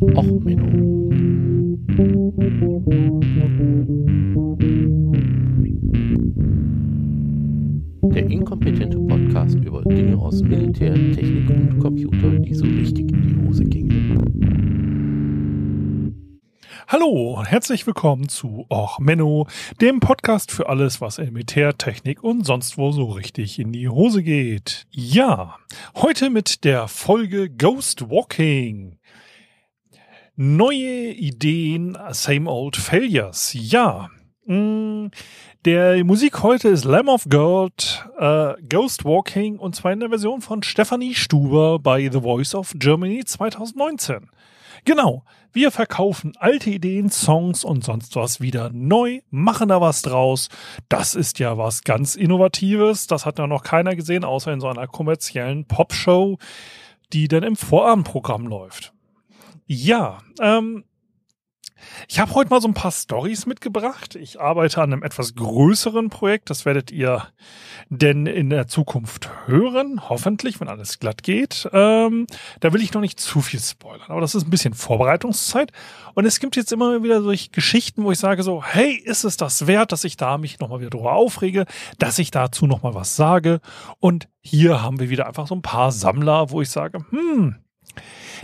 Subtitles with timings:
[0.00, 1.10] Och, Menno.
[8.14, 13.46] Der inkompetente Podcast über Dinge aus Militär, Technik und Computer, die so richtig in die
[13.46, 14.00] Hose gingen.
[16.88, 19.46] Hallo und herzlich willkommen zu Och Menno,
[19.82, 23.88] dem Podcast für alles, was in Militär, Technik und sonst wo so richtig in die
[23.90, 24.86] Hose geht.
[24.90, 25.56] Ja,
[25.94, 28.96] heute mit der Folge Ghost Walking.
[30.42, 33.52] Neue Ideen, same old failures.
[33.52, 34.08] Ja,
[34.46, 35.08] mm,
[35.66, 40.40] der Musik heute ist Lamb of God, äh, Ghost Walking und zwar in der Version
[40.40, 44.30] von Stephanie Stuber bei The Voice of Germany 2019.
[44.86, 50.48] Genau, wir verkaufen alte Ideen, Songs und sonst was wieder neu, machen da was draus.
[50.88, 53.06] Das ist ja was ganz Innovatives.
[53.06, 56.38] Das hat ja noch keiner gesehen, außer in so einer kommerziellen Popshow,
[57.12, 58.94] die dann im Vorabendprogramm läuft.
[59.72, 60.82] Ja, ähm,
[62.08, 64.16] ich habe heute mal so ein paar Stories mitgebracht.
[64.16, 66.50] Ich arbeite an einem etwas größeren Projekt.
[66.50, 67.28] Das werdet ihr
[67.88, 70.08] denn in der Zukunft hören.
[70.08, 71.68] Hoffentlich, wenn alles glatt geht.
[71.72, 72.26] Ähm,
[72.58, 74.10] da will ich noch nicht zu viel spoilern.
[74.10, 75.70] Aber das ist ein bisschen Vorbereitungszeit.
[76.14, 79.36] Und es gibt jetzt immer wieder solche Geschichten, wo ich sage so, hey, ist es
[79.36, 81.64] das wert, dass ich da mich nochmal wieder drüber aufrege,
[81.96, 83.60] dass ich dazu nochmal was sage?
[84.00, 87.54] Und hier haben wir wieder einfach so ein paar Sammler, wo ich sage, hm,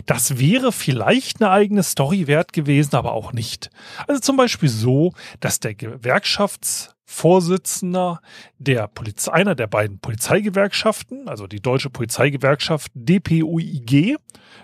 [0.05, 3.69] das wäre vielleicht eine eigene Story wert gewesen, aber auch nicht.
[4.07, 8.21] Also zum Beispiel so, dass der Gewerkschaftsvorsitzender
[8.57, 14.15] der Polizei, einer der beiden Polizeigewerkschaften, also die Deutsche Polizeigewerkschaft DPUIG,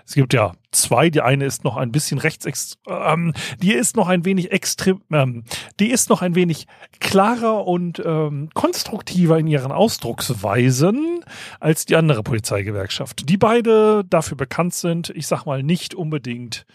[0.05, 1.09] es gibt ja zwei.
[1.09, 5.43] Die eine ist noch ein bisschen rechts, ähm, die ist noch ein wenig extrem, ähm,
[5.79, 6.67] die ist noch ein wenig
[6.99, 11.23] klarer und ähm, konstruktiver in ihren Ausdrucksweisen
[11.59, 13.29] als die andere Polizeigewerkschaft.
[13.29, 16.65] Die beide dafür bekannt sind, ich sag mal, nicht unbedingt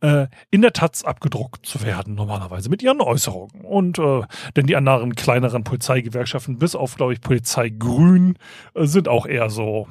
[0.00, 3.64] äh, in der Taz abgedruckt zu werden, normalerweise mit ihren Äußerungen.
[3.64, 4.22] Und äh,
[4.56, 8.36] denn die anderen kleineren Polizeigewerkschaften, bis auf, glaube ich, Polizei Grün,
[8.74, 9.88] äh, sind auch eher so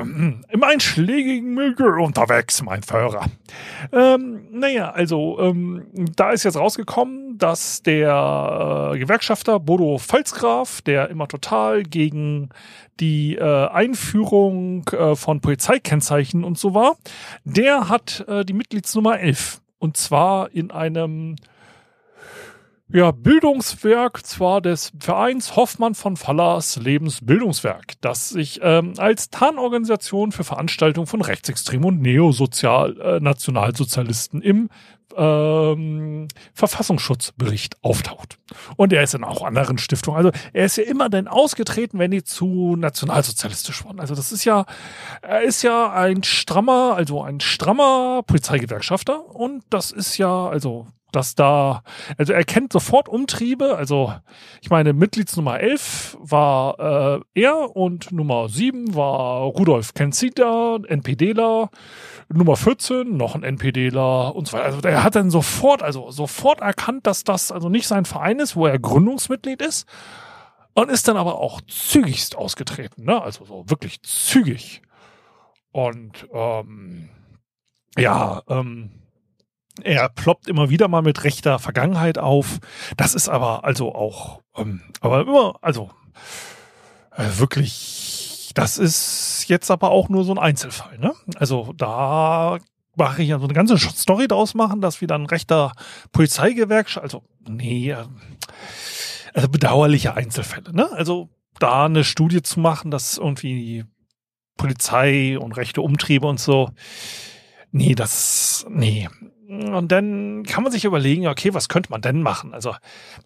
[0.00, 3.26] im einschlägigen Milieu unterwegs, mein Führer.
[3.92, 11.10] Ähm, naja, also ähm, da ist jetzt rausgekommen, dass der äh, Gewerkschafter Bodo Pfalzgraf, der
[11.10, 12.50] immer total gegen
[13.00, 16.96] die äh, Einführung äh, von Polizeikennzeichen und so war,
[17.44, 19.60] der hat äh, die Mitgliedsnummer 11.
[19.78, 21.36] Und zwar in einem
[22.92, 30.44] ja, Bildungswerk zwar des Vereins Hoffmann von Fallers Lebensbildungswerk, das sich ähm, als Tarnorganisation für
[30.44, 33.20] Veranstaltungen von Rechtsextremen und Neosozial äh,
[34.42, 34.68] im
[35.16, 38.38] ähm, Verfassungsschutzbericht auftaucht.
[38.76, 40.18] Und er ist in auch anderen Stiftungen.
[40.18, 44.00] Also er ist ja immer dann ausgetreten, wenn die zu nationalsozialistisch waren.
[44.00, 44.66] Also das ist ja,
[45.22, 51.34] er ist ja ein strammer, also ein strammer Polizeigewerkschafter und das ist ja, also dass
[51.34, 51.82] da,
[52.18, 54.14] also er kennt sofort Umtriebe, also
[54.60, 61.70] ich meine, Mitgliedsnummer 11 war äh, er und Nummer 7 war Rudolf Kenzida, NPDler,
[62.32, 64.66] Nummer 14 noch ein NPDler und so weiter.
[64.66, 68.56] Also er hat dann sofort, also sofort erkannt, dass das also nicht sein Verein ist,
[68.56, 69.86] wo er Gründungsmitglied ist
[70.74, 73.22] und ist dann aber auch zügigst ausgetreten, ne?
[73.22, 74.82] also so wirklich zügig.
[75.72, 77.08] Und ähm,
[77.96, 78.90] ja, ähm,
[79.82, 82.58] er ploppt immer wieder mal mit rechter Vergangenheit auf.
[82.96, 85.90] Das ist aber also auch, ähm, aber immer, also
[87.16, 90.98] äh, wirklich, das ist jetzt aber auch nur so ein Einzelfall.
[90.98, 91.12] Ne?
[91.36, 92.58] Also da
[92.96, 95.72] mache ich ja so eine ganze Story draus machen, dass wieder ein rechter
[96.12, 98.04] Polizeigewerkschaft, also nee, äh,
[99.34, 100.72] also bedauerliche Einzelfälle.
[100.72, 100.90] Ne?
[100.92, 103.84] Also da eine Studie zu machen, dass irgendwie
[104.56, 106.70] Polizei und rechte Umtriebe und so,
[107.72, 109.08] nee, das, nee,
[109.48, 112.54] und dann kann man sich überlegen, okay, was könnte man denn machen?
[112.54, 112.74] Also,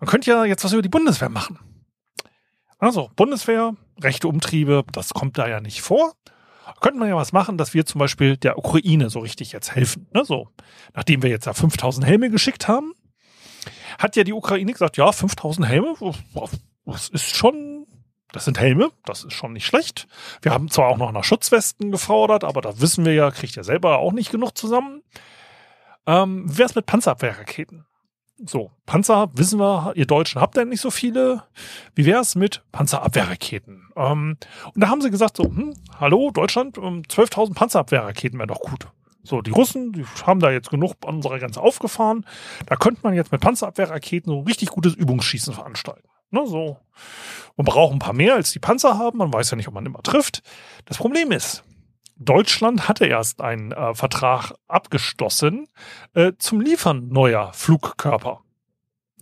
[0.00, 1.58] man könnte ja jetzt was über die Bundeswehr machen.
[2.78, 6.14] Also, Bundeswehr, rechte Umtriebe, das kommt da ja nicht vor.
[6.80, 10.06] Könnte man ja was machen, dass wir zum Beispiel der Ukraine so richtig jetzt helfen.
[10.12, 10.24] Ne?
[10.24, 10.48] So,
[10.94, 12.92] nachdem wir jetzt ja 5000 Helme geschickt haben,
[13.98, 15.94] hat ja die Ukraine gesagt, ja, 5000 Helme,
[16.84, 17.86] das ist schon,
[18.32, 20.06] das sind Helme, das ist schon nicht schlecht.
[20.42, 23.64] Wir haben zwar auch noch nach Schutzwesten gefordert, aber da wissen wir ja, kriegt ja
[23.64, 25.02] selber auch nicht genug zusammen.
[26.08, 27.84] Ähm, wie wär's mit Panzerabwehrraketen?
[28.42, 31.42] So, Panzer, wissen wir, ihr Deutschen habt ja nicht so viele.
[31.94, 33.90] Wie wär's mit Panzerabwehrraketen?
[33.94, 34.38] Ähm,
[34.74, 38.88] und da haben sie gesagt so, hm, hallo Deutschland, 12.000 ähm, Panzerabwehrraketen wäre doch gut.
[39.22, 42.24] So, die Russen, die haben da jetzt genug an unserer Grenze aufgefahren.
[42.64, 46.08] Da könnte man jetzt mit Panzerabwehrraketen so richtig gutes Übungsschießen veranstalten.
[46.30, 46.78] Ne, so.
[47.56, 49.18] Man braucht ein paar mehr, als die Panzer haben.
[49.18, 50.42] Man weiß ja nicht, ob man immer trifft.
[50.86, 51.64] Das Problem ist,
[52.18, 55.68] Deutschland hatte erst einen äh, Vertrag abgeschlossen
[56.14, 58.42] äh, zum Liefern neuer Flugkörper.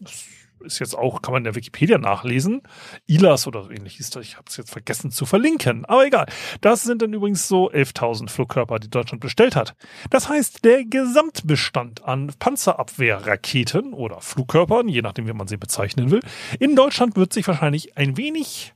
[0.01, 0.25] Das
[0.61, 2.63] ist jetzt auch, kann man in der Wikipedia nachlesen.
[3.07, 4.25] ILAS oder so ähnlich hieß das.
[4.25, 5.85] Ich habe es jetzt vergessen zu verlinken.
[5.85, 6.27] Aber egal.
[6.61, 9.75] Das sind dann übrigens so 11.000 Flugkörper, die Deutschland bestellt hat.
[10.11, 16.21] Das heißt, der Gesamtbestand an Panzerabwehrraketen oder Flugkörpern, je nachdem, wie man sie bezeichnen will,
[16.59, 18.73] in Deutschland wird sich wahrscheinlich ein wenig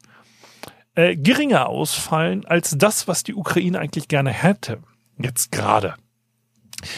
[1.00, 4.82] äh, geringer ausfallen als das, was die Ukraine eigentlich gerne hätte.
[5.18, 5.94] Jetzt gerade.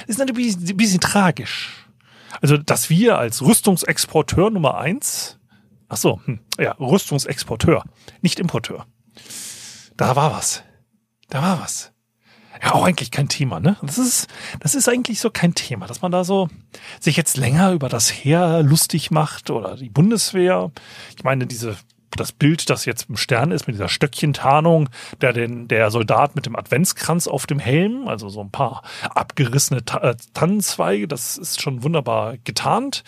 [0.08, 1.86] Ist natürlich ein bisschen tragisch.
[2.40, 5.38] Also, dass wir als Rüstungsexporteur Nummer eins,
[5.88, 7.84] ach so, hm, ja, Rüstungsexporteur,
[8.22, 8.86] nicht Importeur.
[9.96, 10.64] Da war was.
[11.28, 11.92] Da war was.
[12.60, 13.76] Ja, auch eigentlich kein Thema, ne?
[13.82, 14.28] Das ist,
[14.60, 16.48] das ist eigentlich so kein Thema, dass man da so
[17.00, 20.72] sich jetzt länger über das Heer lustig macht oder die Bundeswehr.
[21.16, 21.76] Ich meine, diese
[22.16, 24.88] das Bild, das jetzt im Stern ist, mit dieser Stöckchentarnung,
[25.20, 29.84] der den, der Soldat mit dem Adventskranz auf dem Helm, also so ein paar abgerissene
[29.84, 33.04] Ta äh, Tannenzweige, das ist schon wunderbar getarnt.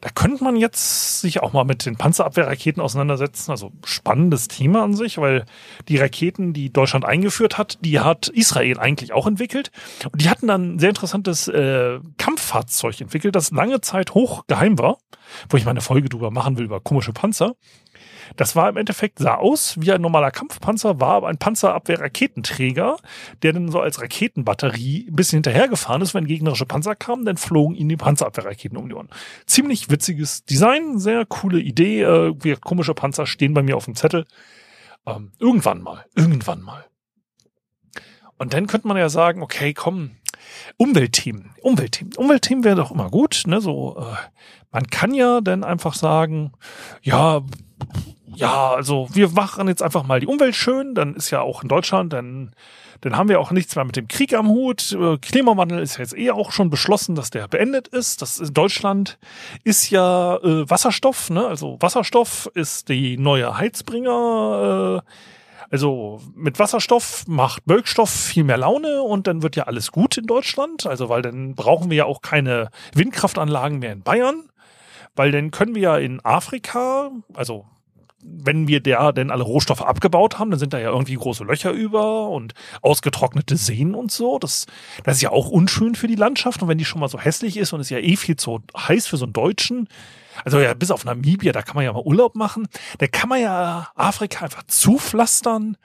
[0.00, 3.50] Da könnte man jetzt sich auch mal mit den Panzerabwehrraketen auseinandersetzen.
[3.50, 5.44] Also spannendes Thema an sich, weil
[5.88, 9.70] die Raketen, die Deutschland eingeführt hat, die hat Israel eigentlich auch entwickelt.
[10.12, 14.78] Und die hatten dann ein sehr interessantes äh, Kampffahrzeug entwickelt, das lange Zeit hoch geheim
[14.78, 14.98] war,
[15.48, 17.54] wo ich meine Folge drüber machen will über komische Panzer.
[18.34, 22.96] Das war im Endeffekt, sah aus wie ein normaler Kampfpanzer, war aber ein Panzerabwehr-Raketenträger,
[23.42, 26.14] der dann so als Raketenbatterie ein bisschen hinterhergefahren ist.
[26.14, 29.08] Wenn gegnerische Panzer kamen, dann flogen ihnen die Panzerabwehrraketen um die Ohren.
[29.46, 32.02] Ziemlich witziges Design, sehr coole Idee.
[32.02, 34.26] Äh, komische Panzer stehen bei mir auf dem Zettel.
[35.06, 36.84] Ähm, irgendwann mal, irgendwann mal.
[38.38, 40.10] Und dann könnte man ja sagen, okay, komm,
[40.76, 43.42] Umweltthemen, Umweltthemen, Umweltthemen wäre doch immer gut.
[43.46, 43.60] Ne?
[43.60, 44.16] So, äh,
[44.70, 46.52] man kann ja dann einfach sagen,
[47.02, 47.42] ja,
[48.36, 51.68] ja, also wir machen jetzt einfach mal die Umwelt schön, dann ist ja auch in
[51.68, 52.52] Deutschland, dann,
[53.00, 54.92] dann haben wir auch nichts mehr mit dem Krieg am Hut.
[54.92, 58.22] Äh, Klimawandel ist ja jetzt eh auch schon beschlossen, dass der beendet ist.
[58.22, 59.18] Das in Deutschland
[59.64, 61.46] ist ja äh, Wasserstoff, ne?
[61.46, 65.02] Also Wasserstoff ist die neue Heizbringer.
[65.04, 65.10] Äh,
[65.70, 70.26] also mit Wasserstoff macht Bölkstoff viel mehr Laune und dann wird ja alles gut in
[70.26, 70.86] Deutschland.
[70.86, 74.48] Also weil dann brauchen wir ja auch keine Windkraftanlagen mehr in Bayern,
[75.16, 77.64] weil dann können wir ja in Afrika, also
[78.28, 81.70] wenn wir da denn alle Rohstoffe abgebaut haben, dann sind da ja irgendwie große Löcher
[81.70, 84.38] über und ausgetrocknete Seen und so.
[84.38, 84.66] Das,
[85.04, 86.62] das ist ja auch unschön für die Landschaft.
[86.62, 89.06] Und wenn die schon mal so hässlich ist und ist ja eh viel zu heiß
[89.06, 89.88] für so einen Deutschen,
[90.44, 92.68] also ja, bis auf Namibia, da kann man ja mal Urlaub machen.
[92.98, 95.76] Da kann man ja Afrika einfach zupflastern.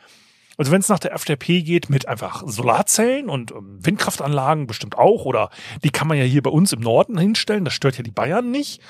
[0.58, 5.26] Also wenn es nach der FDP geht, mit einfach Solarzellen und ähm, Windkraftanlagen bestimmt auch.
[5.26, 5.50] Oder
[5.84, 7.66] die kann man ja hier bei uns im Norden hinstellen.
[7.66, 8.82] Das stört ja die Bayern nicht.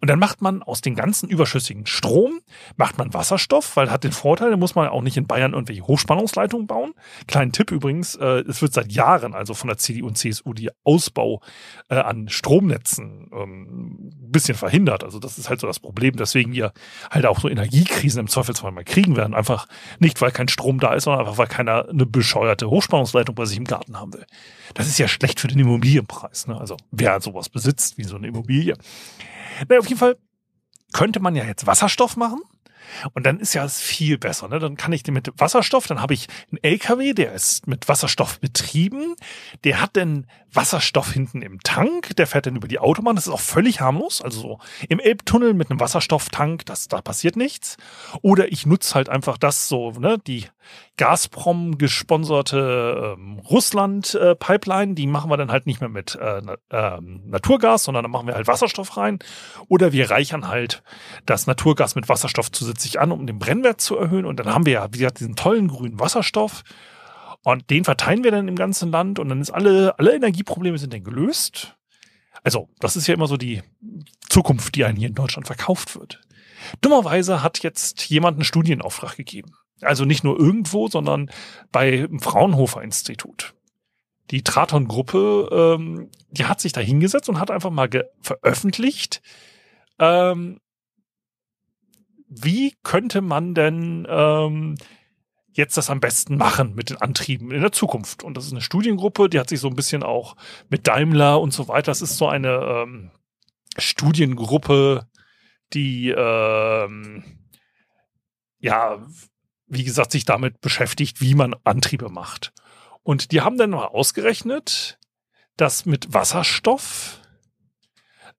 [0.00, 2.40] Und dann macht man aus den ganzen überschüssigen Strom,
[2.76, 5.82] macht man Wasserstoff, weil hat den Vorteil, da muss man auch nicht in Bayern irgendwelche
[5.82, 6.94] Hochspannungsleitungen bauen.
[7.26, 10.70] Kleinen Tipp übrigens, äh, es wird seit Jahren also von der CDU und CSU die
[10.84, 11.42] Ausbau
[11.88, 15.04] äh, an Stromnetzen ähm, bisschen verhindert.
[15.04, 16.72] Also das ist halt so das Problem, deswegen wir
[17.10, 19.34] halt auch so Energiekrisen im Zweifelsfall mal kriegen werden.
[19.34, 19.68] Einfach
[19.98, 23.58] nicht, weil kein Strom da ist, sondern einfach, weil keiner eine bescheuerte Hochspannungsleitung bei sich
[23.58, 24.26] im Garten haben will.
[24.74, 26.46] Das ist ja schlecht für den Immobilienpreis.
[26.46, 26.58] Ne?
[26.58, 28.74] Also wer sowas besitzt wie so eine Immobilie.
[29.68, 30.16] Na, auf jeden Fall
[30.92, 32.40] könnte man ja jetzt Wasserstoff machen.
[33.14, 34.48] Und dann ist ja es viel besser.
[34.48, 34.58] Ne?
[34.58, 38.40] Dann kann ich den mit Wasserstoff, dann habe ich einen LKW, der ist mit Wasserstoff
[38.40, 39.16] betrieben.
[39.64, 43.16] Der hat dann Wasserstoff hinten im Tank, der fährt dann über die Autobahn.
[43.16, 44.20] Das ist auch völlig harmlos.
[44.20, 47.76] Also so im Elbtunnel mit einem Wasserstofftank, das, da passiert nichts.
[48.20, 50.46] Oder ich nutze halt einfach das so, ne, die
[50.96, 57.00] Gazprom gesponserte ähm, Russland-Pipeline, äh, die machen wir dann halt nicht mehr mit äh, äh,
[57.00, 59.18] Naturgas, sondern dann machen wir halt Wasserstoff rein.
[59.68, 60.82] Oder wir reichern halt
[61.26, 64.26] das Naturgas mit Wasserstoff zusätzlich an, um den Brennwert zu erhöhen.
[64.26, 66.62] Und dann haben wir ja, wie gesagt, diesen tollen grünen Wasserstoff.
[67.44, 70.92] Und den verteilen wir dann im ganzen Land und dann ist alle, alle Energieprobleme sind
[70.92, 71.76] dann gelöst.
[72.44, 73.62] Also, das ist ja immer so die
[74.28, 76.20] Zukunft, die einem hier in Deutschland verkauft wird.
[76.80, 79.52] Dummerweise hat jetzt jemand einen Studienauftrag gegeben.
[79.82, 81.30] Also nicht nur irgendwo, sondern
[81.70, 83.54] bei Fraunhofer Institut.
[84.30, 87.88] Die Traton-Gruppe, ähm, die hat sich da hingesetzt und hat einfach mal
[88.20, 89.20] veröffentlicht,
[89.98, 90.60] ähm,
[92.28, 94.76] wie könnte man denn ähm,
[95.52, 98.22] jetzt das am besten machen mit den Antrieben in der Zukunft.
[98.22, 100.36] Und das ist eine Studiengruppe, die hat sich so ein bisschen auch
[100.70, 101.90] mit Daimler und so weiter.
[101.90, 103.10] Das ist so eine ähm,
[103.76, 105.06] Studiengruppe,
[105.74, 107.24] die ähm,
[108.58, 109.06] ja
[109.72, 112.52] wie gesagt, sich damit beschäftigt, wie man Antriebe macht.
[113.02, 114.98] Und die haben dann mal ausgerechnet,
[115.56, 117.20] dass mit Wasserstoff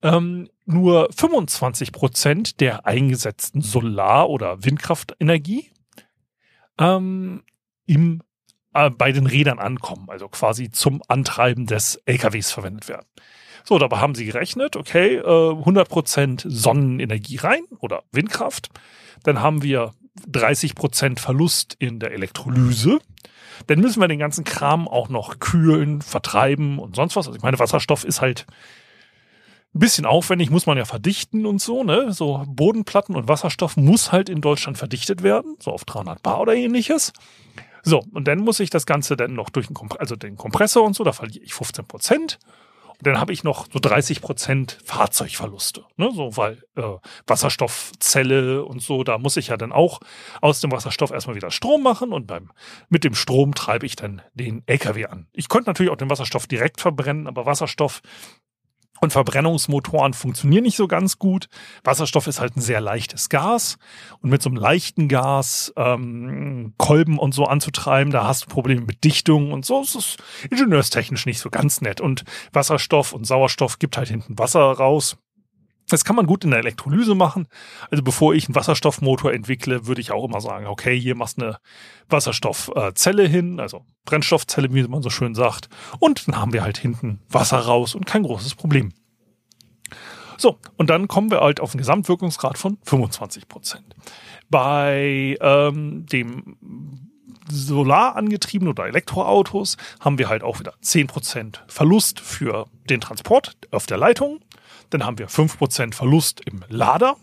[0.03, 5.71] ähm, nur 25 Prozent der eingesetzten Solar- oder Windkraftenergie
[6.77, 7.43] ähm,
[7.87, 8.21] im
[8.73, 13.07] äh, bei den Rädern ankommen, also quasi zum Antreiben des LKWs verwendet werden.
[13.63, 18.69] So, dabei haben sie gerechnet, okay, äh, 100% Sonnenenergie rein oder Windkraft.
[19.23, 19.93] Dann haben wir
[20.29, 23.00] 30% Verlust in der Elektrolyse.
[23.67, 27.27] Dann müssen wir den ganzen Kram auch noch kühlen, vertreiben und sonst was.
[27.27, 28.46] Also ich meine, Wasserstoff ist halt
[29.75, 32.13] ein bisschen aufwendig, muss man ja verdichten und so, ne?
[32.13, 36.53] So Bodenplatten und Wasserstoff muss halt in Deutschland verdichtet werden, so auf 300 Bar oder
[36.53, 37.12] ähnliches.
[37.82, 40.84] So, und dann muss ich das Ganze dann noch durch den, Komp also den Kompressor
[40.84, 42.39] und so, da verliere ich 15 Prozent.
[43.01, 45.85] Dann habe ich noch so 30 Prozent Fahrzeugverluste.
[45.97, 46.12] Ne?
[46.13, 46.83] So, weil äh,
[47.27, 50.00] Wasserstoffzelle und so, da muss ich ja dann auch
[50.41, 52.51] aus dem Wasserstoff erstmal wieder Strom machen und beim,
[52.89, 55.27] mit dem Strom treibe ich dann den LKW an.
[55.33, 58.01] Ich könnte natürlich auch den Wasserstoff direkt verbrennen, aber Wasserstoff
[59.01, 61.50] und Verbrennungsmotoren funktionieren nicht so ganz gut.
[61.83, 63.77] Wasserstoff ist halt ein sehr leichtes Gas.
[64.21, 68.81] Und mit so einem leichten Gas ähm, Kolben und so anzutreiben, da hast du Probleme
[68.81, 69.81] mit Dichtung und so.
[69.81, 72.00] Das ist ingenieurstechnisch nicht so ganz nett.
[72.00, 72.23] Und
[72.53, 75.17] Wasserstoff und Sauerstoff gibt halt hinten Wasser raus.
[75.89, 77.47] Das kann man gut in der Elektrolyse machen.
[77.91, 81.45] Also bevor ich einen Wasserstoffmotor entwickle, würde ich auch immer sagen, okay, hier machst du
[81.45, 81.57] eine
[82.09, 85.69] Wasserstoffzelle hin, also Brennstoffzelle, wie man so schön sagt.
[85.99, 88.93] Und dann haben wir halt hinten Wasser raus und kein großes Problem.
[90.37, 93.95] So, und dann kommen wir halt auf einen Gesamtwirkungsgrad von 25 Prozent.
[94.49, 96.57] Bei ähm, dem
[97.49, 103.85] Solar angetrieben oder Elektroautos haben wir halt auch wieder 10% Verlust für den Transport auf
[103.85, 104.39] der Leitung
[104.93, 107.17] dann haben wir 5% Verlust im Lader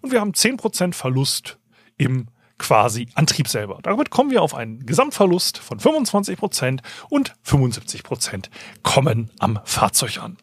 [0.00, 1.58] und wir haben 10% Verlust
[1.96, 2.28] im
[2.60, 3.78] quasi Antrieb selber.
[3.82, 8.50] Damit kommen wir auf einen Gesamtverlust von 25% und 75%
[8.82, 10.36] kommen am Fahrzeug an.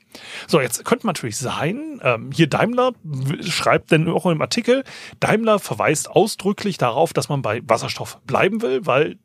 [0.47, 2.93] So, jetzt könnte man natürlich sein, ähm, hier Daimler
[3.41, 4.83] schreibt denn auch im Artikel,
[5.19, 9.19] Daimler verweist ausdrücklich darauf, dass man bei Wasserstoff bleiben will, weil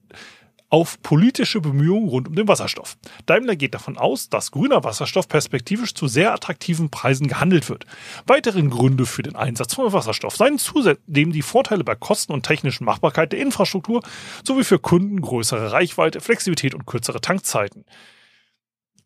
[0.72, 2.96] auf politische Bemühungen rund um den Wasserstoff.
[3.26, 7.84] Daimler geht davon aus, dass grüner Wasserstoff perspektivisch zu sehr attraktiven Preisen gehandelt wird.
[8.26, 12.86] Weitere Gründe für den Einsatz von Wasserstoff seien zudem die Vorteile bei Kosten und technischen
[12.86, 14.00] Machbarkeit der Infrastruktur
[14.44, 17.84] sowie für Kunden größere Reichweite, Flexibilität und kürzere Tankzeiten.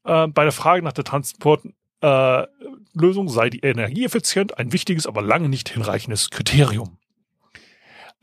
[0.04, 5.48] Äh, bei der Frage nach der Transportlösung äh, sei die Energieeffizient ein wichtiges, aber lange
[5.48, 6.98] nicht hinreichendes Kriterium.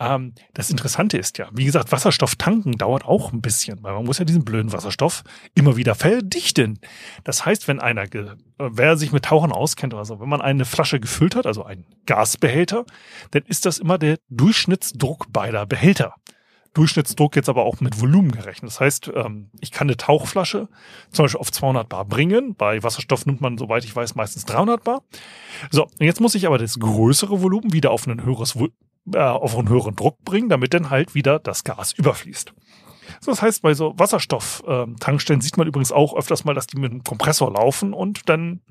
[0.03, 4.05] Ähm, das Interessante ist ja, wie gesagt, Wasserstoff tanken dauert auch ein bisschen, weil man
[4.05, 5.23] muss ja diesen blöden Wasserstoff
[5.55, 6.79] immer wieder verdichten.
[7.23, 8.07] Das heißt, wenn einer,
[8.57, 11.85] wer sich mit Tauchern auskennt oder so, wenn man eine Flasche gefüllt hat, also einen
[12.05, 12.85] Gasbehälter,
[13.31, 16.15] dann ist das immer der Durchschnittsdruck beider Behälter.
[16.73, 18.71] Durchschnittsdruck jetzt aber auch mit Volumen gerechnet.
[18.71, 20.69] Das heißt, ähm, ich kann eine Tauchflasche
[21.11, 22.55] zum Beispiel auf 200 Bar bringen.
[22.55, 25.03] Bei Wasserstoff nimmt man, soweit ich weiß, meistens 300 Bar.
[25.69, 28.55] So, jetzt muss ich aber das größere Volumen wieder auf ein höheres
[29.11, 32.53] äh, auf einen höheren Druck bringen, damit dann halt wieder das Gas überfließt.
[33.19, 36.91] So, das heißt, bei so Wasserstofftankstellen sieht man übrigens auch öfters mal, dass die mit
[36.91, 38.61] einem Kompressor laufen und dann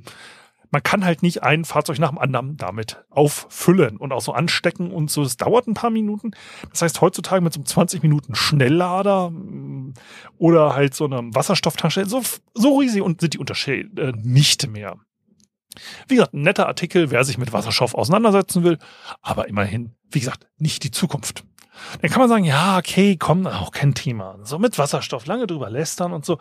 [0.72, 4.90] man kann halt nicht ein Fahrzeug nach dem anderen damit auffüllen und auch so anstecken
[4.90, 5.22] und so.
[5.22, 6.30] Es dauert ein paar Minuten.
[6.70, 9.92] Das heißt, heutzutage mit so einem 20 Minuten Schnelllader mm,
[10.38, 12.22] oder halt so einem Wasserstofftankstelle, so,
[12.54, 14.96] so riesig und sind die Unterschiede äh, nicht mehr.
[16.08, 18.78] Wie gesagt, ein netter Artikel, wer sich mit Wasserstoff auseinandersetzen will,
[19.20, 21.44] aber immerhin, wie gesagt, nicht die Zukunft.
[22.00, 24.38] Dann kann man sagen, ja, okay, komm, auch kein Thema.
[24.42, 26.38] So mit Wasserstoff lange drüber lästern und so.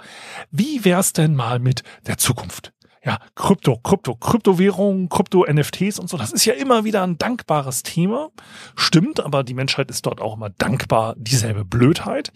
[0.51, 2.73] Wie wär's denn mal mit der Zukunft?
[3.03, 6.17] Ja, Krypto, Krypto, Kryptowährungen, Krypto-NFTs und so.
[6.17, 8.29] Das ist ja immer wieder ein dankbares Thema.
[8.75, 12.31] Stimmt, aber die Menschheit ist dort auch immer dankbar dieselbe Blödheit.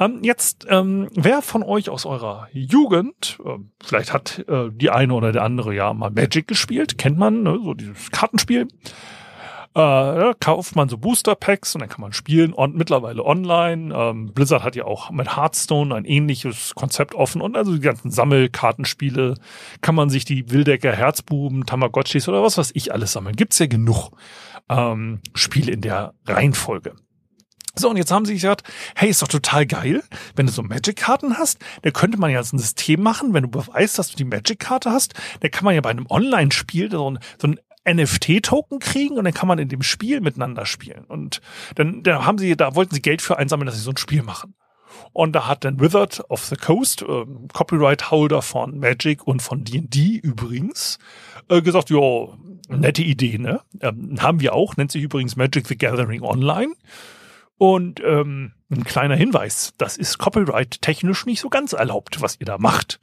[0.00, 5.14] Ähm, jetzt, ähm, wer von euch aus eurer Jugend, äh, vielleicht hat äh, die eine
[5.14, 8.68] oder der andere ja mal Magic gespielt, kennt man, ne, so dieses Kartenspiel.
[9.76, 13.94] Äh, kauft man so Booster Packs und dann kann man spielen und mittlerweile online.
[13.94, 18.10] Ähm, Blizzard hat ja auch mit Hearthstone ein ähnliches Konzept offen und also die ganzen
[18.10, 19.34] Sammelkartenspiele
[19.82, 23.36] kann man sich die Wildecker Herzbuben, Tamagotchis oder was weiß ich alles sammeln.
[23.36, 24.12] Gibt's ja genug
[24.70, 26.94] ähm, Spiele in der Reihenfolge.
[27.78, 28.62] So, und jetzt haben sie gesagt,
[28.94, 30.02] hey, ist doch total geil,
[30.34, 33.50] wenn du so Magic-Karten hast, dann könnte man ja so ein System machen, wenn du
[33.50, 37.18] beweist, dass du die Magic-Karte hast, dann kann man ja bei einem Online-Spiel so ein,
[37.38, 41.04] so ein NFT-Token kriegen und dann kann man in dem Spiel miteinander spielen.
[41.04, 41.40] Und
[41.74, 44.22] dann, dann haben sie, da wollten sie Geld für einsammeln, dass sie so ein Spiel
[44.22, 44.54] machen.
[45.12, 50.16] Und da hat dann Wizard of the Coast, äh, Copyright-Holder von Magic und von D&D
[50.22, 50.98] übrigens,
[51.48, 52.28] äh, gesagt, ja,
[52.68, 53.60] nette Idee, ne?
[53.80, 56.74] Ähm, haben wir auch, nennt sich übrigens Magic the Gathering Online.
[57.58, 62.58] Und ähm, ein kleiner Hinweis, das ist copyright-technisch nicht so ganz erlaubt, was ihr da
[62.58, 63.00] macht.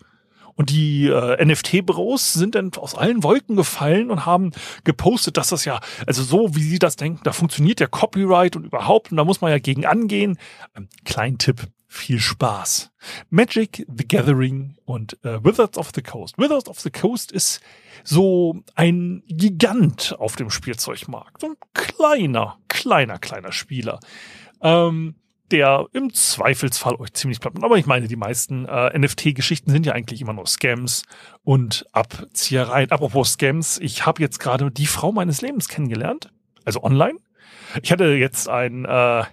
[0.56, 4.52] Und die äh, NFT-Büros sind dann aus allen Wolken gefallen und haben
[4.84, 8.66] gepostet, dass das ja, also so wie sie das denken, da funktioniert der Copyright und
[8.66, 10.38] überhaupt, und da muss man ja gegen angehen.
[10.76, 12.92] Ähm, kleinen Tipp, viel Spaß.
[13.32, 16.38] Magic the Gathering und äh, Wizards of the Coast.
[16.38, 17.62] Wizards of the Coast ist
[18.04, 21.42] so ein Gigant auf dem Spielzeugmarkt.
[21.42, 24.00] So ein kleiner, kleiner, kleiner Spieler.
[24.64, 25.16] Ähm,
[25.52, 27.64] der im Zweifelsfall euch ziemlich platt macht.
[27.64, 31.04] Aber ich meine, die meisten äh, NFT-Geschichten sind ja eigentlich immer nur Scams
[31.44, 32.90] und Abziehereien.
[32.90, 36.32] Apropos Scams, ich habe jetzt gerade die Frau meines Lebens kennengelernt,
[36.66, 37.20] also online.
[37.84, 39.24] Ich hatte jetzt ein äh,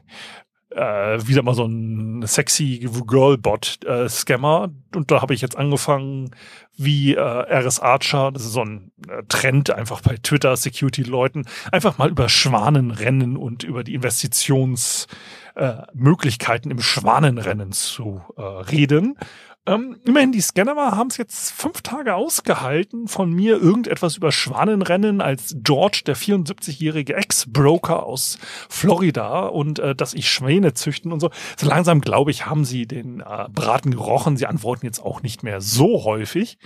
[0.71, 4.69] äh, wieder mal so ein sexy Girl-Bot-Scammer.
[4.69, 6.31] Äh, und da habe ich jetzt angefangen,
[6.77, 11.99] wie äh, RS Archer, das ist so ein äh, Trend einfach bei Twitter, Security-Leuten, einfach
[11.99, 19.19] mal über Schwanenrennen und über die Investitionsmöglichkeiten äh, im Schwanenrennen zu äh, reden.
[19.67, 25.21] Ähm, immerhin, die Scanner haben es jetzt fünf Tage ausgehalten, von mir irgendetwas über Schwanenrennen
[25.21, 28.39] als George, der 74-jährige Ex-Broker aus
[28.71, 31.31] Florida und äh, dass ich Schwäne züchten und so.
[31.59, 34.39] So langsam, glaube ich, haben sie den äh, Braten gerochen.
[34.39, 36.59] Sie antworten jetzt auch nicht mehr so häufig.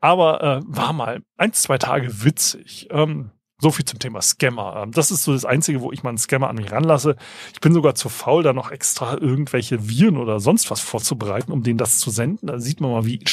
[0.00, 2.88] Aber äh, war mal eins, zwei Tage witzig.
[2.90, 3.30] Ähm,
[3.64, 4.82] so viel zum Thema Scammer.
[4.82, 7.16] Ähm, das ist so das Einzige, wo ich mal einen Scammer an mich ranlasse.
[7.54, 11.62] Ich bin sogar zu faul, da noch extra irgendwelche Viren oder sonst was vorzubereiten, um
[11.62, 12.46] denen das zu senden.
[12.46, 13.24] Da sieht man mal, wie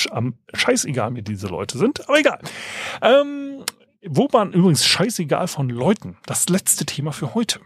[0.53, 2.07] scheißegal mir diese Leute sind.
[2.07, 2.39] Aber egal.
[3.01, 3.65] Ähm,
[4.07, 6.17] wo waren übrigens scheißegal von Leuten?
[6.25, 7.59] Das letzte Thema für heute.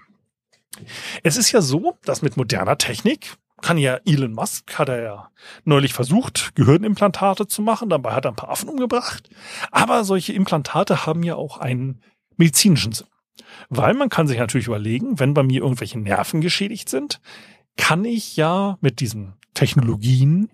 [1.22, 5.29] Es ist ja so, dass mit moderner Technik kann ja Elon Musk, hat er ja
[5.63, 7.89] neulich versucht, Gehirnimplantate zu machen.
[7.89, 9.29] Dabei hat er ein paar Affen umgebracht.
[9.72, 12.01] Aber solche Implantate haben ja auch einen
[12.38, 13.08] medizinischen Sinn.
[13.70, 17.20] Weil man kann sich natürlich überlegen, wenn bei mir irgendwelche Nerven geschädigt sind,
[17.77, 20.50] kann ich ja mit diesen Technologien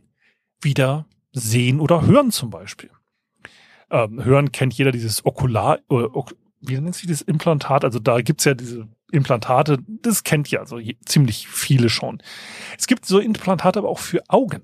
[0.62, 2.90] wieder sehen oder hören zum Beispiel.
[3.90, 6.08] Ähm, hören kennt jeder dieses Okular, äh,
[6.62, 7.84] wie nennt sich das Implantat?
[7.84, 12.22] Also da gibt's ja diese Implantate, das kennt ja also ziemlich viele schon.
[12.78, 14.62] Es gibt so Implantate aber auch für Augen.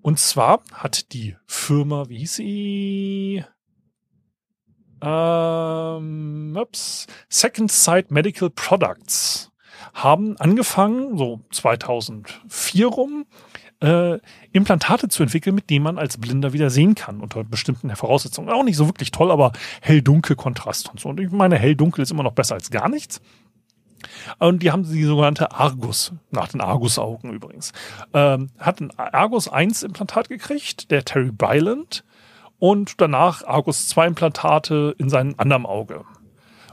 [0.00, 3.44] Und zwar hat die Firma, wie hieß sie?
[5.02, 9.50] Ähm, ups, Second Sight Medical Products
[9.94, 13.26] haben angefangen, so 2004 rum,
[13.80, 14.18] äh,
[14.52, 18.50] Implantate zu entwickeln, mit denen man als Blinder wieder sehen kann, unter bestimmten Voraussetzungen.
[18.50, 21.08] Auch nicht so wirklich toll, aber hell-dunkel-Kontrast und so.
[21.08, 23.20] Und ich meine, hell-dunkel ist immer noch besser als gar nichts.
[24.38, 27.72] Und die haben die sogenannte Argus, nach den Argus-Augen übrigens,
[28.14, 32.04] ähm, hat ein Argus 1 Implantat gekriegt, der Terry Byland,
[32.58, 36.04] und danach Argus 2 Implantate in seinem anderen Auge.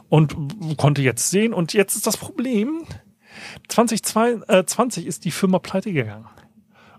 [0.09, 1.53] Und konnte jetzt sehen.
[1.53, 2.85] Und jetzt ist das Problem,
[3.67, 6.27] 2020 äh, ist die Firma pleite gegangen.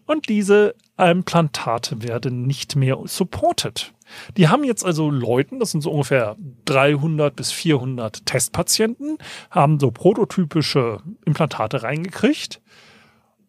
[0.06, 3.92] Und diese Implantate werden nicht mehr supported.
[4.36, 9.18] Die haben jetzt also Leuten, das sind so ungefähr 300 bis 400 Testpatienten,
[9.50, 12.60] haben so prototypische Implantate reingekriegt.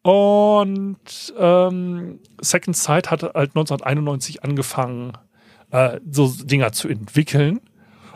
[0.01, 5.13] Und ähm, Second Sight hat halt 1991 angefangen,
[5.71, 7.61] äh, so Dinger zu entwickeln.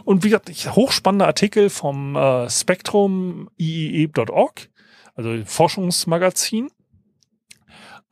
[0.03, 4.69] Und wie gesagt, hochspannender Artikel vom äh, Spektrum IEE.org,
[5.15, 6.69] also Forschungsmagazin.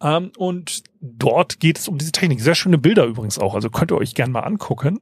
[0.01, 2.41] Ähm, und dort geht es um diese Technik.
[2.41, 3.55] Sehr schöne Bilder übrigens auch.
[3.55, 4.99] Also könnt ihr euch gerne mal angucken.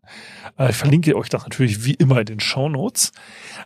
[0.57, 3.11] Äh, ich verlinke euch das natürlich wie immer in den Show Notes.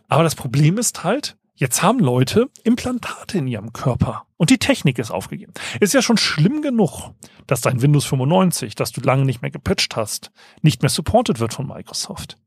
[0.08, 4.98] Aber das Problem ist halt, Jetzt haben Leute Implantate in ihrem Körper und die Technik
[4.98, 5.52] ist aufgegeben.
[5.80, 7.10] Ist ja schon schlimm genug,
[7.46, 11.52] dass dein Windows 95, das du lange nicht mehr gepatcht hast, nicht mehr supported wird
[11.52, 12.38] von Microsoft.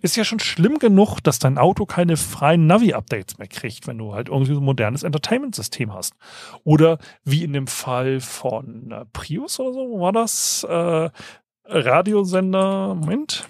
[0.00, 4.14] Ist ja schon schlimm genug, dass dein Auto keine freien Navi-Updates mehr kriegt, wenn du
[4.14, 6.14] halt irgendwie so ein modernes Entertainment-System hast.
[6.64, 10.64] Oder wie in dem Fall von äh, Prius oder so, wo war das?
[10.64, 11.10] Äh,
[11.64, 13.46] Radiosender, Moment.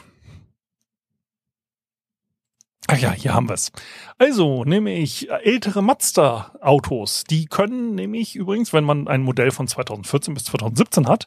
[2.88, 3.72] Ach ja, hier haben wir es.
[4.18, 7.25] Also, nämlich ältere Mazda-Autos.
[7.25, 11.27] Die können nämlich übrigens, wenn man ein Modell von 2014 bis 2017 hat,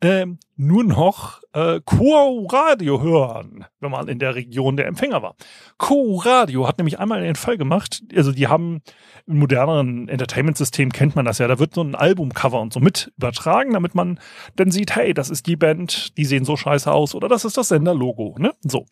[0.00, 5.34] äh, nur noch äh, Co-Radio hören, wenn man in der Region der Empfänger war.
[5.78, 8.82] Co-Radio hat nämlich einmal den Fall gemacht, also die haben
[9.26, 13.12] im moderneren Entertainment-System kennt man das ja, da wird so ein Albumcover und so mit
[13.16, 14.20] übertragen, damit man
[14.54, 17.56] dann sieht, hey, das ist die Band, die sehen so scheiße aus oder das ist
[17.56, 18.52] das Senderlogo, ne?
[18.60, 18.86] So.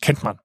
[0.00, 0.38] Kennt man.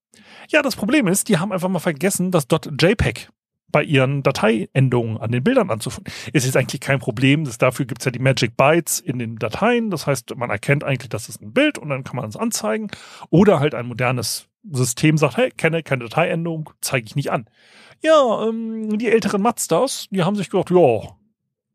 [0.52, 3.30] Ja, das Problem ist, die haben einfach mal vergessen, das .jpeg
[3.72, 6.12] bei ihren Dateiendungen an den Bildern anzufügen.
[6.34, 7.46] Ist jetzt eigentlich kein Problem.
[7.46, 9.92] Das, dafür gibt's ja die Magic Bytes in den Dateien.
[9.92, 12.90] Das heißt, man erkennt eigentlich, das ist ein Bild und dann kann man es anzeigen.
[13.30, 17.48] Oder halt ein modernes System sagt, hey, kenne keine Dateiendung, zeige ich nicht an.
[18.02, 21.16] Ja, ähm, die älteren Mazdas, die haben sich gedacht, ja,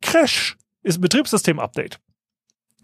[0.02, 2.00] Crash ist ein Betriebssystem-Update.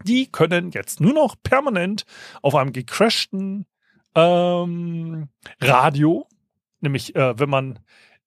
[0.05, 2.05] Die können jetzt nur noch permanent
[2.41, 3.65] auf einem gecrashten
[4.15, 6.27] ähm, Radio,
[6.81, 7.79] nämlich äh, wenn man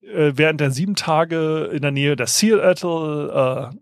[0.02, 3.76] äh, während der sieben Tage in der Nähe der Seattle äh,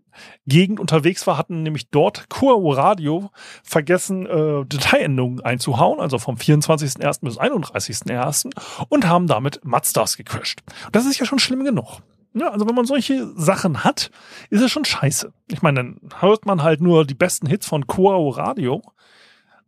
[0.45, 3.31] Gegend unterwegs war, hatten nämlich dort Kuo Radio
[3.63, 7.21] vergessen, äh, Dateiendungen einzuhauen, also vom 24.01.
[7.21, 8.51] bis 31.01.
[8.89, 10.61] und haben damit Mazdas gecrashed.
[10.91, 12.01] Das ist ja schon schlimm genug.
[12.35, 14.09] Ja, also wenn man solche Sachen hat,
[14.49, 15.31] ist es schon scheiße.
[15.51, 18.81] Ich meine, dann hört man halt nur die besten Hits von Kuo Radio.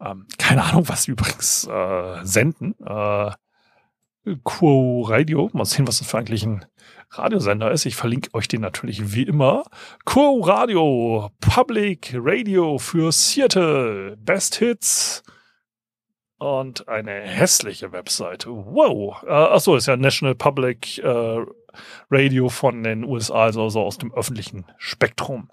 [0.06, 2.76] Ähm, keine Ahnung, was sie übrigens äh, senden.
[2.86, 3.32] Äh,
[4.44, 5.50] Quo Radio.
[5.54, 6.65] Mal sehen, was das für eigentlich ein
[7.12, 7.86] Radiosender ist.
[7.86, 9.63] Ich verlinke euch den natürlich wie immer.
[10.06, 15.24] Quo Radio, Public Radio für Seattle, Best Hits
[16.38, 18.50] und eine hässliche Webseite.
[18.50, 19.24] Wow.
[19.24, 21.46] Äh, achso, ist ja National Public äh,
[22.10, 25.50] Radio von den USA, also so aus dem öffentlichen Spektrum.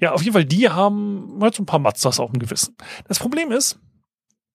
[0.00, 2.76] Ja, auf jeden Fall, die haben halt so ein paar Mazdas auf dem Gewissen.
[3.08, 3.78] Das Problem ist,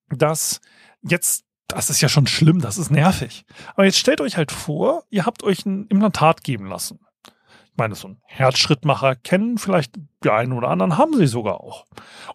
[0.09, 0.61] dass
[1.01, 3.45] jetzt das ist ja schon schlimm, das ist nervig.
[3.75, 6.99] Aber jetzt stellt euch halt vor, ihr habt euch ein Implantat geben lassen.
[7.25, 11.85] Ich meine, so ein Herzschrittmacher kennen vielleicht die einen oder anderen, haben sie sogar auch.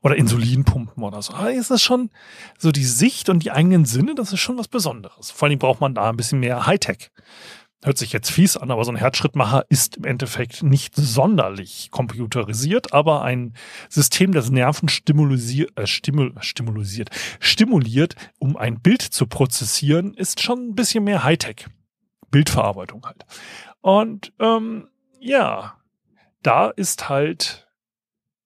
[0.03, 1.35] Oder Insulinpumpen oder so.
[1.35, 2.11] Aber ist das schon
[2.59, 5.31] so die Sicht und die eigenen Sinne, das ist schon was Besonderes.
[5.31, 7.11] Vor allem braucht man da ein bisschen mehr Hightech
[7.87, 12.93] hört sich jetzt fies an, aber so ein Herzschrittmacher ist im Endeffekt nicht sonderlich computerisiert,
[12.93, 13.55] aber ein
[13.89, 20.71] System, das Nerven stimulisiert, äh, stimul, stimulisiert, stimuliert, um ein Bild zu prozessieren, ist schon
[20.71, 21.69] ein bisschen mehr Hightech.
[22.33, 23.25] Bildverarbeitung halt.
[23.83, 24.89] Und ähm,
[25.21, 25.79] ja,
[26.43, 27.69] da ist halt,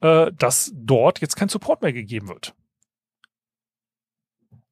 [0.03, 2.55] äh, dass dort jetzt kein Support mehr gegeben wird.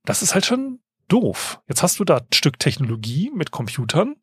[0.04, 1.62] Das ist halt schon doof.
[1.68, 4.16] Jetzt hast du da ein Stück Technologie mit Computern,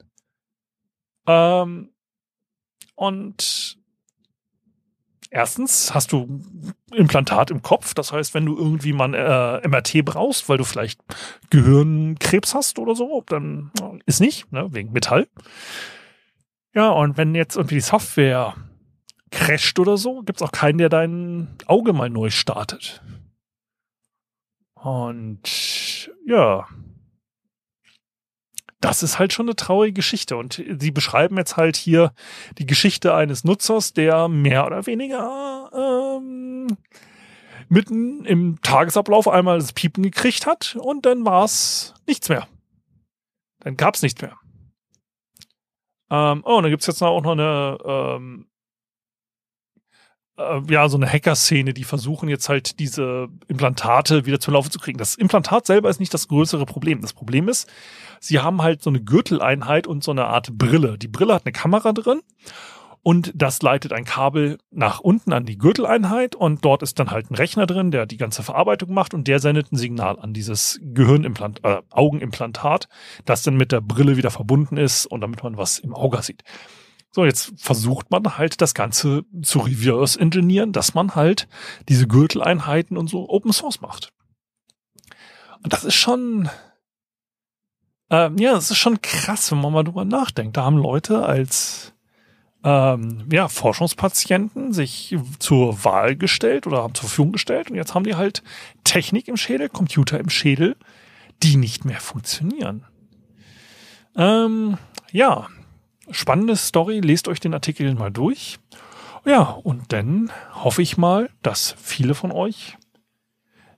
[1.28, 1.90] ähm,
[2.96, 3.78] und
[5.30, 6.42] erstens hast du
[6.94, 7.94] Implantat im Kopf.
[7.94, 11.00] Das heißt, wenn du irgendwie mal äh, MRT brauchst, weil du vielleicht
[11.50, 13.72] Gehirnkrebs hast oder so, dann
[14.06, 15.28] ist nicht, ne, wegen Metall.
[16.74, 18.56] Ja, und wenn jetzt irgendwie die Software
[19.32, 23.02] crasht oder so, gibt es auch keinen, der dein Auge mal neu startet.
[24.76, 26.68] Und ja,
[28.86, 30.38] das ist halt schon eine traurige Geschichte.
[30.38, 32.14] Und sie beschreiben jetzt halt hier
[32.60, 36.78] die Geschichte eines Nutzers, der mehr oder weniger ähm,
[37.68, 42.48] mitten im Tagesablauf einmal das Piepen gekriegt hat und dann war es nichts mehr.
[43.62, 44.38] Dann gab es nichts mehr.
[46.12, 48.48] Ähm, oh, und dann gibt es jetzt auch noch eine ähm,
[50.38, 54.80] äh, ja, so eine Hacker-Szene, die versuchen jetzt halt diese Implantate wieder zu Laufe zu
[54.80, 54.98] kriegen.
[54.98, 57.02] Das Implantat selber ist nicht das größere Problem.
[57.02, 57.70] Das Problem ist,
[58.20, 60.98] sie haben halt so eine Gürteleinheit und so eine Art Brille.
[60.98, 62.22] Die Brille hat eine Kamera drin
[63.06, 67.30] und das leitet ein Kabel nach unten an die Gürteleinheit und dort ist dann halt
[67.30, 70.80] ein Rechner drin, der die ganze Verarbeitung macht und der sendet ein Signal an dieses
[70.82, 72.90] Gehirnimplant, äh, Augenimplantat,
[73.24, 76.44] das dann mit der Brille wieder verbunden ist und damit man was im Auge sieht.
[77.16, 81.48] So, jetzt versucht man halt das Ganze zu reverse engineeren, dass man halt
[81.88, 84.12] diese Gürteleinheiten und so Open Source macht.
[85.64, 86.50] Und das ist schon,
[88.10, 90.58] ähm, ja, das ist schon krass, wenn man mal drüber nachdenkt.
[90.58, 91.94] Da haben Leute als
[92.66, 98.04] ähm, ja, Forschungspatienten sich zur Wahl gestellt oder haben zur Verfügung gestellt und jetzt haben
[98.04, 98.44] die halt
[98.84, 100.76] Technik im Schädel, Computer im Schädel,
[101.42, 102.84] die nicht mehr funktionieren.
[104.18, 104.78] Ähm,
[105.14, 105.48] ja,
[106.12, 107.00] spannende Story.
[107.00, 108.58] Lest euch den Artikel mal durch.
[109.26, 112.78] Ja, und dann hoffe ich mal, dass viele von euch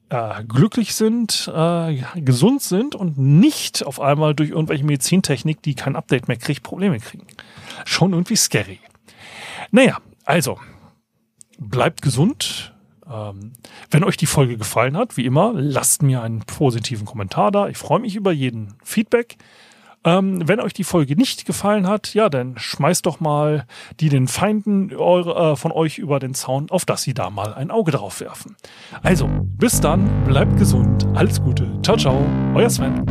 [0.09, 5.95] äh, glücklich sind, äh, gesund sind und nicht auf einmal durch irgendwelche Medizintechnik, die kein
[5.95, 7.27] Update mehr kriegt, Probleme kriegen.
[7.85, 8.79] Schon irgendwie scary.
[9.71, 10.59] Naja, also,
[11.57, 12.73] bleibt gesund.
[13.09, 13.53] Ähm,
[13.89, 17.69] wenn euch die Folge gefallen hat, wie immer, lasst mir einen positiven Kommentar da.
[17.69, 19.37] Ich freue mich über jeden Feedback.
[20.03, 23.65] Ähm, wenn euch die Folge nicht gefallen hat, ja, dann schmeißt doch mal
[23.99, 27.53] die den Feinden eure, äh, von euch über den Zaun, auf dass sie da mal
[27.53, 28.55] ein Auge drauf werfen.
[29.03, 33.03] Also, bis dann, bleibt gesund, alles Gute, ciao, ciao, euer Sven.